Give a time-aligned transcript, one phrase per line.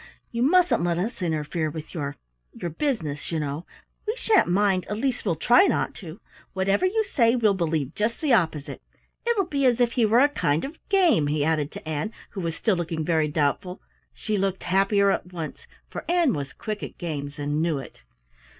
[0.31, 2.17] "You mustn't let us interfere with your
[2.53, 3.67] your business, you know.
[4.07, 6.19] We sha'n't mind, at least we'll try not to.
[6.53, 8.81] Whatever you say we'll believe just the opposite.
[9.27, 12.41] It'll be as if he were a kind of game," he added to Ann who
[12.41, 13.79] was still looking very doubtful.
[14.11, 18.01] She looked happier at once, for Ann was quick at games and knew it.